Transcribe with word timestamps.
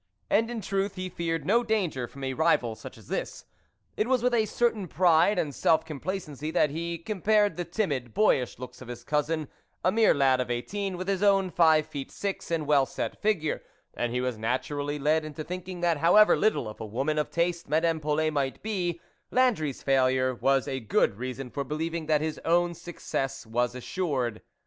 And, 0.31 0.49
in 0.49 0.61
truth, 0.61 0.95
he 0.95 1.09
feared 1.09 1.45
no 1.45 1.61
danger 1.63 2.07
from 2.07 2.23
a 2.23 2.33
rival 2.33 2.73
such 2.73 2.97
as 2.97 3.07
this. 3.07 3.45
It 3.95 4.07
was 4.07 4.23
with 4.23 4.33
a 4.33 4.47
certain 4.47 4.87
pride 4.87 5.37
and 5.37 5.53
self 5.53 5.85
complacency 5.85 6.49
that 6.49 6.71
he 6.71 6.97
compared 6.97 7.55
the 7.55 7.65
timid, 7.65 8.11
boyish 8.15 8.57
looks 8.57 8.81
of 8.81 8.87
his 8.87 9.03
cousin, 9.03 9.47
a 9.85 9.91
mere 9.91 10.15
lad 10.15 10.41
of 10.41 10.49
eighteen, 10.49 10.97
with 10.97 11.07
his 11.07 11.21
own 11.21 11.51
five 11.51 11.87
\ 11.89 11.93
feej^sjx_and 11.93 12.65
well 12.65 12.87
set 12.87 13.21
figure, 13.21 13.61
and 13.93 14.11
he 14.11 14.21
was 14.21 14.39
'nliturally 14.39 14.99
led 14.99 15.23
into 15.23 15.43
thinking, 15.43 15.81
that, 15.81 15.97
however 15.97 16.35
little 16.35 16.67
of 16.67 16.81
a 16.81 16.85
woman 16.87 17.19
of 17.19 17.29
taste 17.29 17.69
Madame 17.69 17.99
Polet 17.99 18.33
might 18.33 18.63
be, 18.63 18.99
Landry's 19.29 19.83
failure 19.83 20.33
was 20.33 20.67
a 20.67 20.79
good 20.79 21.13
rea 21.19 21.35
son 21.35 21.51
for 21.51 21.63
believing 21.63 22.07
that 22.07 22.21
his 22.21 22.39
own 22.43 22.73
success 22.73 23.45
was 23.45 23.75
assured. 23.75 24.41